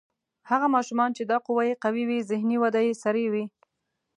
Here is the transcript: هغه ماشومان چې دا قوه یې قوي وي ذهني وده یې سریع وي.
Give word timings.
هغه 0.49 0.67
ماشومان 0.75 1.09
چې 1.17 1.23
دا 1.31 1.37
قوه 1.47 1.63
یې 1.69 1.79
قوي 1.83 2.03
وي 2.09 2.19
ذهني 2.31 2.57
وده 2.63 2.81
یې 2.87 2.93
سریع 3.03 3.27
وي. 3.33 3.45